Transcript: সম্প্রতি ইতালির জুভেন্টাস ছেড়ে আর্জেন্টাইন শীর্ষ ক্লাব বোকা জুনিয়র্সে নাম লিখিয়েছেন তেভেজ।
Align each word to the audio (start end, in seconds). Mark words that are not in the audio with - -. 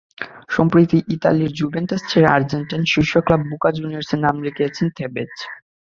সম্প্রতি 0.49 0.97
ইতালির 1.15 1.51
জুভেন্টাস 1.59 2.01
ছেড়ে 2.09 2.27
আর্জেন্টাইন 2.29 2.83
শীর্ষ 2.91 3.13
ক্লাব 3.25 3.41
বোকা 3.49 3.69
জুনিয়র্সে 3.77 4.15
নাম 4.17 4.35
লিখিয়েছেন 4.45 4.87
তেভেজ। 4.97 5.33